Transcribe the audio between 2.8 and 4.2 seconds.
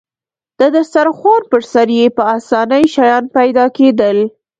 شیان پیدا کېدل.